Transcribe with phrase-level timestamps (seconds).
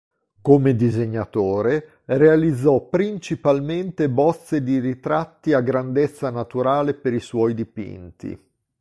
[0.41, 8.45] Come disegnatore, realizzò principalmente bozze di ritratti a grandezza naturale per i suoi dipinti.